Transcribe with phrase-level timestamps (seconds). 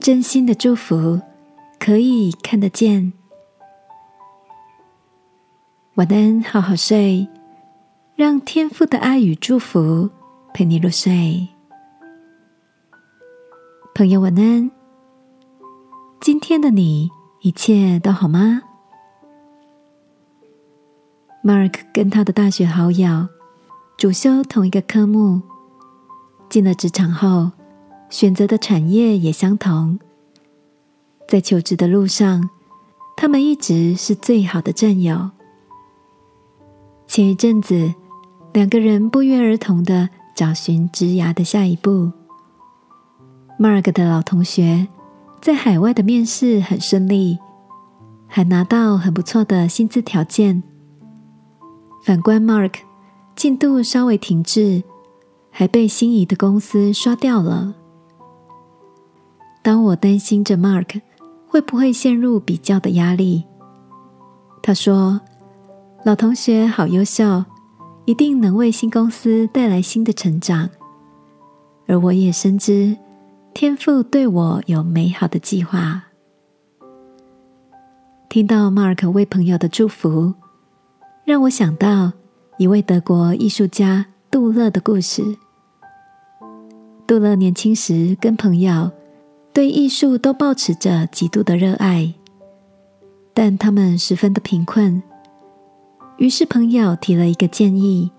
[0.00, 1.20] 真心的祝福
[1.78, 3.12] 可以看得见。
[5.96, 7.28] 晚安，好好睡，
[8.16, 10.08] 让天父的爱与祝福
[10.54, 11.46] 陪你入睡。
[13.94, 14.70] 朋友，晚安。
[16.18, 17.10] 今天的你
[17.42, 18.62] 一切都好吗
[21.44, 23.28] ？Mark 跟他的大学好友
[23.98, 25.42] 主修同一个科目，
[26.48, 27.50] 进了职场后。
[28.10, 29.98] 选择的产业也相同，
[31.28, 32.50] 在求职的路上，
[33.16, 35.30] 他们一直是最好的战友。
[37.06, 37.94] 前一阵子，
[38.52, 42.10] 两个人不约而同的找寻职涯的下一步。
[43.58, 44.88] Mark 的老同学
[45.40, 47.38] 在海外的面试很顺利，
[48.26, 50.62] 还拿到很不错的薪资条件。
[52.04, 52.74] 反观 Mark，
[53.36, 54.82] 进度稍微停滞，
[55.50, 57.76] 还被心仪的公司刷掉了。
[59.62, 61.02] 当我担心着 Mark
[61.46, 63.44] 会不会陷入比较的压力，
[64.62, 65.20] 他说
[66.02, 67.44] ：“老同学好优秀，
[68.06, 70.70] 一定能为新公司带来新的成长。”
[71.86, 72.96] 而我也深知
[73.52, 76.04] 天赋对我有美好的计划。
[78.28, 80.32] 听到 Mark 为朋友的祝福，
[81.24, 82.12] 让我想到
[82.58, 85.36] 一位德国艺术家杜勒的故事。
[87.06, 88.90] 杜勒年轻时跟朋友。
[89.52, 92.14] 对艺术都保持着极度的热爱，
[93.34, 95.02] 但他们十分的贫困。
[96.18, 98.10] 于是朋友提了一个建议：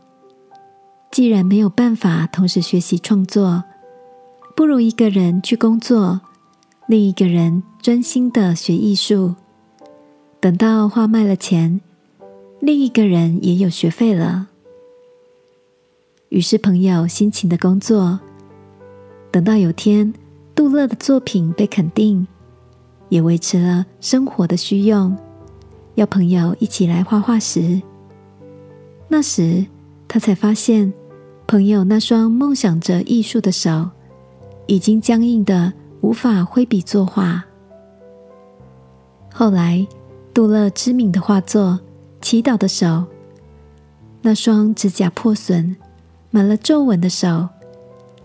[1.10, 3.64] 既然没有办法同时学习创作，
[4.56, 6.20] 不如一个人去工作，
[6.88, 9.34] 另一个人专心的学艺术。
[10.42, 11.80] 等到画卖了钱，
[12.60, 14.48] 另一个人也有学费了。
[16.30, 18.20] 于是朋友辛勤的工作，
[19.32, 20.14] 等到有天。
[20.54, 22.28] 杜勒的作品被肯定，
[23.10, 25.16] 也维持了生活的需用。
[25.96, 27.82] 要朋友一起来画画时，
[29.08, 29.66] 那时
[30.08, 30.94] 他才发现，
[31.48, 33.90] 朋友那双梦想着艺术的手，
[34.68, 37.44] 已经僵硬的无法挥笔作画。
[39.34, 39.86] 后来，
[40.34, 41.80] 杜勒知名的画作
[42.26, 42.88] 《祈祷的手》，
[44.22, 45.76] 那双指甲破损、
[46.30, 47.50] 满了皱纹的手，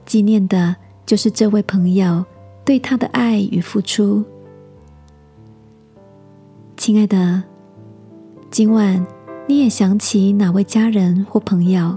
[0.04, 0.76] 纪念的。
[1.06, 2.24] 就是这位朋友
[2.64, 4.24] 对他的爱与付出，
[6.76, 7.40] 亲爱的，
[8.50, 9.06] 今晚
[9.46, 11.96] 你也想起哪位家人或朋友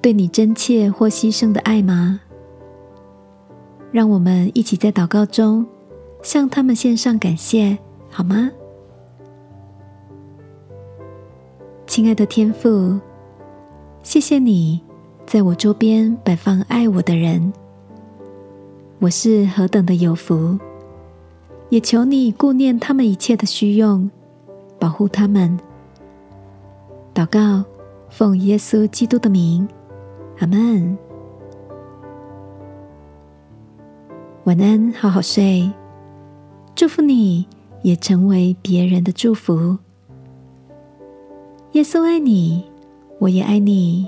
[0.00, 2.18] 对你真切或牺牲的爱吗？
[3.92, 5.66] 让我们一起在祷告中
[6.22, 7.76] 向他们献上感谢，
[8.08, 8.50] 好吗？
[11.86, 12.98] 亲爱的天父，
[14.02, 14.80] 谢谢你
[15.26, 17.52] 在我周边摆放爱我的人。
[19.00, 20.58] 我是何等的有福，
[21.70, 24.10] 也求你顾念他们一切的需用，
[24.78, 25.58] 保护他们。
[27.14, 27.64] 祷告，
[28.10, 29.66] 奉耶稣基督的名，
[30.40, 30.98] 阿门。
[34.44, 35.70] 晚安，好好睡。
[36.74, 37.46] 祝福你，
[37.80, 39.78] 也成为别人的祝福。
[41.72, 42.70] 耶稣爱你，
[43.18, 44.06] 我也爱你。